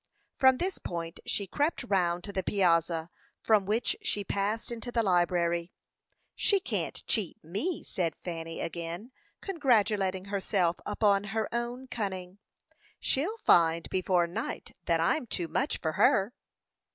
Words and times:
From 0.39 0.57
this 0.57 0.79
point 0.79 1.19
she 1.27 1.45
crept 1.45 1.83
round 1.83 2.23
to 2.23 2.33
the 2.33 2.41
piazza, 2.41 3.11
from 3.43 3.67
which 3.67 3.95
she 4.01 4.23
passed 4.23 4.71
into 4.71 4.91
the 4.91 5.03
library. 5.03 5.71
"She 6.33 6.59
can't 6.59 7.05
cheat 7.05 7.37
me!" 7.43 7.83
said 7.83 8.15
Fanny, 8.23 8.61
again 8.61 9.11
congratulating 9.41 10.25
herself 10.25 10.77
upon 10.87 11.25
her 11.25 11.47
own 11.53 11.85
cunning. 11.85 12.39
"She'll 12.99 13.37
find, 13.37 13.87
before 13.91 14.25
night, 14.25 14.75
that 14.85 14.99
I'm 14.99 15.27
too 15.27 15.47
much 15.47 15.77
for 15.77 15.91
her." 15.91 16.33